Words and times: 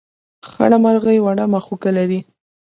خړه 0.49 0.77
مرغۍ 0.83 1.17
وړه 1.21 1.43
مښوکه 1.51 1.89
لري. 1.97 2.19